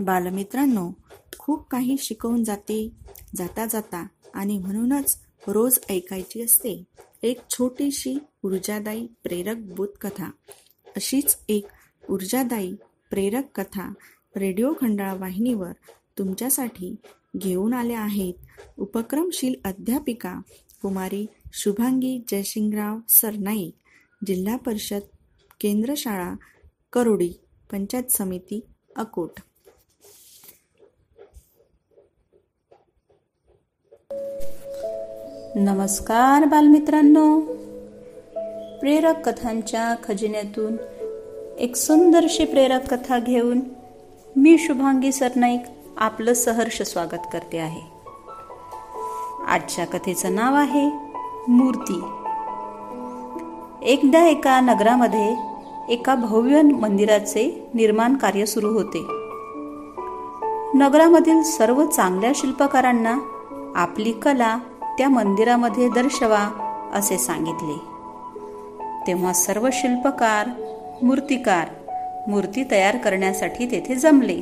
बालमित्रांनो 0.00 0.90
खूप 1.38 1.68
काही 1.68 1.96
शिकवून 1.98 2.44
जाते 2.44 2.88
जाता 3.36 3.66
जाता 3.66 4.06
आणि 4.34 4.58
म्हणूनच 4.58 5.20
रोज 5.48 5.78
ऐकायची 5.90 6.42
असते. 6.42 6.84
एक 7.22 7.40
छोटीशी 7.50 8.18
ऊर्जादायी 8.44 9.06
प्रेरक 9.22 9.56
बोधकथा. 9.56 10.30
अशीच 10.96 11.36
एक 11.48 11.66
ऊर्जादायी 12.10 12.74
प्रेरक 13.10 13.60
कथा 13.60 13.92
रेडिओ 14.36 14.72
खंडाळा 14.80 15.14
वाहिनीवर 15.14 15.72
तुमच्यासाठी 16.18 16.94
घेऊन 17.36 17.72
आल्या 17.74 18.00
आहेत 18.00 18.34
उपक्रमशील 18.78 19.54
अध्यापिका 19.64 20.34
कुमारी 20.82 21.26
शुभांगी 21.52 22.24
जयसिंगराव 22.28 22.98
सरनाईक 23.08 23.74
जिल्हा 24.26 24.56
परिषद 24.56 25.00
केंद्र 25.60 25.94
शाळा 25.96 26.34
करोडी 26.92 27.32
पंचायत 27.72 28.12
समिती 28.12 28.60
अकोट. 28.96 29.40
नमस्कार 35.56 36.44
बालमित्रांनो. 36.44 37.40
प्रेरक 38.80 39.28
कथांच्या 39.28 39.94
खजिन्यातून 40.04 40.76
एक 41.58 41.76
सुंदरशी 41.76 42.44
प्रेरक 42.44 42.94
कथा 42.94 43.18
घेऊन 43.18 43.60
मी 44.36 44.58
शुभांगी 44.58 45.12
सरनाईक 45.12 45.60
आपलं 45.96 46.34
सहर्ष 46.34 46.82
स्वागत 46.82 47.26
करते 47.32 47.58
आहे. 47.58 47.80
आजच्या 49.48 49.84
कथेचं 49.84 50.34
नाव 50.34 50.54
आहे 50.54 50.90
मूर्ती. 51.48 52.00
एकदा 53.82 54.24
एका 54.24 54.60
नगरामध्ये 54.60 55.36
एका 55.88 56.14
भव्य 56.14 56.62
मंदिराचे 56.62 57.70
निर्माण 57.74 58.14
कार्य 58.14 58.46
सुरू 58.46 58.68
होते. 58.68 59.06
नगरामधील 60.78 61.42
सर्व 61.42 61.84
चांगल्या 61.84 62.32
शिल्पकारांना 62.34 63.18
आपली 63.74 64.12
कला 64.12 64.58
त्या 65.00 65.08
मंदिरामध्ये 65.08 65.88
दर्शवा 65.88 66.48
असे 66.94 67.18
सांगितले. 67.18 67.76
तेव्हा 69.06 69.32
सर्व 69.32 69.68
शिल्पकार 69.72 70.48
मूर्तिकार 71.02 71.68
मूर्ती 72.28 72.64
तयार 72.70 72.96
करण्यासाठी 72.96 73.70
तेथे 73.70 73.94
जमले. 73.94 74.40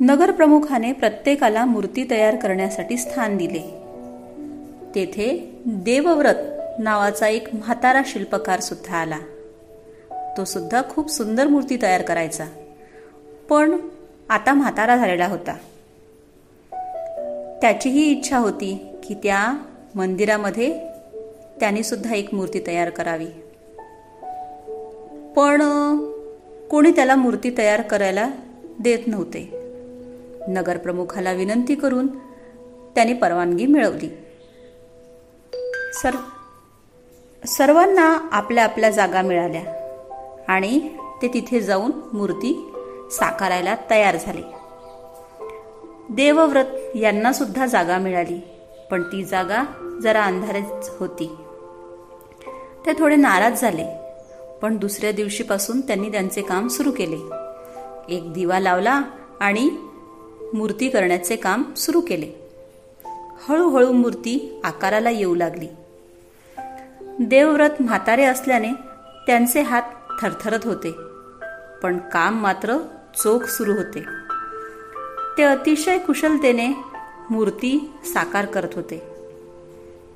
नगरप्रमुखाने 0.00 0.92
प्रत्येकाला 0.92 1.64
मूर्ती 1.64 2.06
तयार 2.10 2.36
करण्यासाठी 2.36 2.96
स्थान 2.96 3.36
दिले. 3.36 3.82
तेथे 4.94 5.58
देवव्रत 5.66 6.34
नावाचा 6.78 7.28
एक 7.28 7.54
म्हातारा 7.54 8.02
शिल्पकार 8.06 8.60
सुद्धा 8.60 8.96
आला. 8.96 9.18
तो 10.36 10.44
सुद्धा 10.44 10.82
खूप 10.90 11.10
सुंदर 11.10 11.46
मूर्ती 11.46 11.78
तयार 11.82 12.02
करायचा. 12.02 12.44
पण 13.48 13.76
आता 14.28 14.52
म्हातारा 14.52 14.96
झालेला 14.96 15.26
होता. 15.26 15.56
त्याचीही 17.62 18.10
इच्छा 18.10 18.38
होती 18.38 18.86
की 19.04 19.14
त्या 19.14 19.56
मंदिरामध्ये 19.94 20.78
त्याने 21.60 21.82
सुद्धा 21.82 22.14
एक 22.14 22.34
मूर्ती 22.34 22.62
तयार 22.66 22.90
करावी. 22.90 23.26
पण 25.36 25.62
कोणी 26.70 26.90
त्याला 26.90 27.16
मूर्ती 27.16 27.54
तयार 27.58 27.82
करायला 27.82 28.30
देत 28.80 28.98
नव्हते. 29.06 29.50
नगरप्रमुखाला 30.48 31.32
विनंती 31.32 31.74
करून 31.74 32.06
त्याने 32.94 33.14
परवानगी 33.14 33.66
मिळवली. 33.66 34.08
सर 36.02 36.10
सर्वांना 37.46 38.28
आपल्या 38.32 38.64
आपल्या 38.64 38.90
जागा 38.90 39.22
मिळाल्या 39.22 39.62
आणि 40.48 40.88
ते 41.22 41.28
तिथे 41.28 41.60
जाऊन 41.60 41.90
मूर्ती 42.12 42.72
साकारायला 43.10 43.76
तयार 43.90 44.16
झाले. 44.16 44.61
देवव्रत 46.14 46.96
यांना 46.96 47.32
सुद्धा 47.32 47.66
जागा 47.66 47.98
मिळाली 47.98 48.40
पण 48.90 49.02
ती 49.02 49.24
जागा 49.24 49.62
जरा 50.02 50.24
अंधारेच 50.24 50.90
होती. 50.98 51.36
ते 52.86 52.92
थोडे 52.98 53.16
नाराज 53.16 53.60
झाले 53.60 53.86
पण 54.62 54.76
दुसऱ्या 54.76 55.12
दिवशीपासून 55.12 55.80
त्यांनी 55.80 56.10
त्यांचे 56.10 56.42
काम 56.42 56.68
सुरू 56.68 56.90
केले. 56.90 57.18
एक 58.16 58.32
दिवा 58.32 58.60
लावला 58.60 59.02
आणि 59.40 59.70
मूर्ती 60.54 60.88
करण्याचे 60.88 61.36
काम 61.36 61.74
सुरू 61.76 62.00
केले. 62.00 62.50
हळूहळू 63.48 63.92
मूर्ती 63.92 64.60
आकाराला 64.64 65.10
येऊ 65.10 65.34
लागली. 65.34 65.68
देवव्रत 67.20 67.70
म्हातारे 67.80 68.24
असल्याने 68.24 68.72
त्यांचे 69.26 69.60
हात 69.60 69.82
थरथरत 70.22 70.60
होते 70.64 70.92
पण 71.82 71.98
काम 71.98 72.40
मात्र 72.40 72.76
चोख 73.16 73.40
सुरू 73.40 73.72
होते. 73.72 74.21
ते 75.38 75.42
अतिशय 75.42 75.98
कुशलतेने 75.98 76.68
मूर्ती 77.30 77.90
साकार 78.04 78.46
करत 78.46 78.74
होते. 78.74 78.98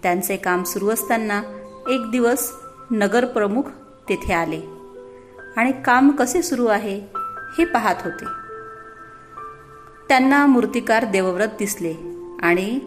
त्यांचे 0.02 0.36
काम 0.36 0.62
सुरू 0.62 0.88
असताना 0.88 1.42
एक 1.88 2.10
दिवस 2.10 2.50
नगरप्रमुख 2.90 3.62
तेथे 4.08 4.32
आले 4.32 4.60
आणि 5.56 5.72
काम 5.84 6.10
कसे 6.10 6.42
सुरू 6.42 6.66
आहे 6.66 6.98
हे 7.58 7.64
पाहत 7.64 8.02
होते. 8.04 8.24
त्यांना 10.08 10.46
मूर्तिकार 10.46 11.04
देवव्रत 11.04 11.56
दिसले 11.58 11.94
आणि 12.42 12.78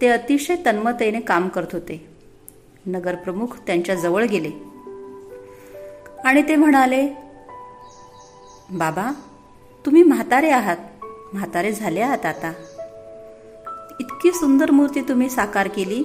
ते 0.00 0.08
अतिशय 0.08 0.56
तन्मतेने 0.66 1.20
काम 1.20 1.48
करत 1.48 1.72
होते. 1.72 2.08
नगरप्रमुख 2.86 3.56
त्यांच्या 3.66 3.94
जवळ 3.94 4.24
गेले 4.24 4.50
आणि 6.24 6.42
ते 6.48 6.56
म्हणाले 6.56 7.06
बाबा 8.70 9.10
तुम्ही 9.86 10.02
म्हातारे 10.02 10.50
आहात. 10.50 10.76
म्हातारे 11.32 11.72
झाले 11.72 12.00
आहात 12.00 12.26
आता. 12.26 12.52
इतकी 14.00 14.32
सुंदर 14.32 14.70
मूर्ती 14.70 15.00
तुम्ही 15.00 15.30
साकार 15.30 15.68
केली 15.68 16.04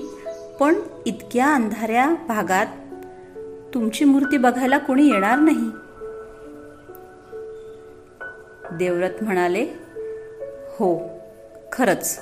पण 0.59 0.75
इतक्या 1.06 1.53
अंधाऱ्या 1.53 2.16
भागात 2.28 2.66
तुमची 3.73 4.06
मूर्ती 4.06 4.38
बघायला 4.38 4.78
कोणी 4.78 5.07
येणार 5.07 5.39
नाही. 5.39 5.69
देवव्रत 8.78 9.23
म्हणाले 9.23 9.68
हो 10.72 11.09
खरंच. 11.72 12.19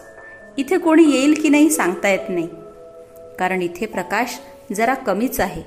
इथे 0.57 0.78
कोणी 0.78 1.03
येईल 1.03 1.40
की 1.41 1.50
नाही 1.50 1.69
सांगता 1.69 2.09
येत 2.09 2.29
नाही. 2.29 2.47
कारण 3.40 3.62
इथे 3.62 3.85
प्रकाश 3.85 4.40
जरा 4.75 4.94
कमीच 4.94 5.40
आहे. 5.40 5.62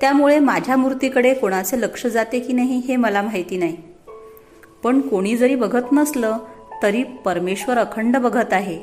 त्यामुळे 0.00 0.38
माझ्या 0.38 0.76
मूर्तीकडे 0.76 1.34
कोणाचे 1.34 1.80
लक्ष 1.80 2.06
जाते 2.06 2.40
की 2.40 2.52
नाही 2.52 2.78
हे 2.78 2.96
मला 2.96 3.22
माहिती 3.22 3.56
नाही. 3.56 3.95
पण 4.82 5.00
कोणी 5.00 5.36
जरी 5.36 5.54
बघत 5.54 5.92
नसलं 5.92 6.36
तरी 6.82 7.02
परमेश्वर 7.02 7.78
अखंड 7.78 8.16
बघत 8.16 8.52
आहे. 8.52 8.78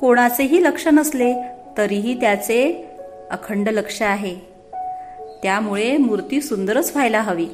कोणाचेही 0.00 0.64
लक्ष 0.64 0.86
नसले 0.86 1.34
तरीही 1.78 2.20
त्याचे 2.20 2.86
अखंड 3.30 3.68
लक्ष 3.68 4.02
आहे. 4.02 4.34
त्यामुळे 5.42 5.96
मूर्ती 5.96 6.40
सुंदरच 6.40 6.92
व्हायला 6.92 7.20
हवी. 7.20 7.46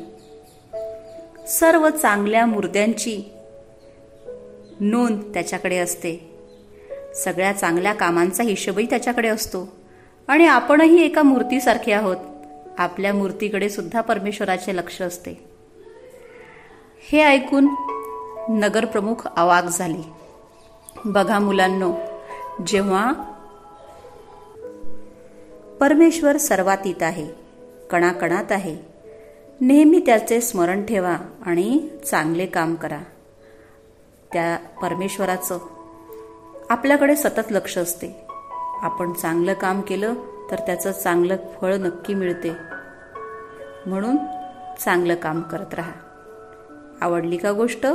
सर्व 1.49 1.89
चांगल्या 1.89 2.47
मूर्त्यांची 2.47 3.33
नोंद 4.81 5.23
त्याच्याकडे 5.35 5.79
असते. 5.79 6.39
सगळ्या 7.15 7.53
चांगल्या 7.53 7.93
कामांचा 7.93 8.43
हिशोबही 8.43 8.87
त्याच्याकडे 8.87 9.29
असतो. 9.29 9.69
आणि 10.29 10.47
आपणही 10.47 11.05
एका 11.05 11.23
मूर्तीसारखे 11.23 11.93
आहोत. 11.93 12.17
आपल्या 12.79 13.15
मूर्तीकडे 13.15 13.69
सुद्धा 13.69 14.01
परमेश्वराचे 14.01 14.77
लक्ष 14.77 15.03
असते. 15.03 15.50
हे 17.03 17.23
ऐकून 17.23 17.69
नगरप्रमुख 18.49 19.27
अवाक 19.37 19.65
झाले. 19.65 20.13
बघा 21.05 21.39
मुलांनो 21.39 21.93
जेव्हा 22.67 23.13
परमेश्वर 25.81 26.37
सर्वातीत 26.37 27.03
आहे 27.03 27.29
कणाकणात 27.91 28.53
आहे 28.53 28.77
नेहमी 29.61 30.03
त्याचे 30.07 30.41
स्मरण 30.41 30.87
ठेवा 30.87 31.17
आणि 31.47 31.89
चांगले 32.11 32.47
काम 32.47 32.75
करा. 32.75 33.01
त्या 34.33 34.59
परमेश्वराचं 34.83 35.59
आपल्याकडे 36.71 37.17
सतत 37.17 37.53
लक्ष 37.53 37.79
असते. 37.79 38.27
आपण 38.83 39.13
चांगलं 39.13 39.55
काम 39.55 39.81
केलं 39.81 40.15
तर 40.51 40.57
त्याचं 40.59 40.93
चांगलं 40.93 41.37
फळ 41.61 41.75
नक्की 41.75 42.15
मिळते. 42.15 42.53
म्हणून 43.87 44.17
चांगलं 44.81 45.15
काम 45.15 45.41
करत 45.41 45.75
राहा. 45.75 46.10
आवडली 47.03 47.37
का 47.37 47.53
गोष्ट? 47.53 47.87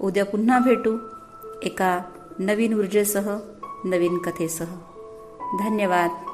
उद्या 0.00 0.24
पुन्हा 0.24 0.58
भेटू 0.58 0.98
एका 1.62 2.00
नवीन 2.38 2.74
ऊर्जेसह 2.74 3.38
नवीन 3.84 4.18
कथेसह. 4.18 4.64
धन्यवाद. 5.58 6.31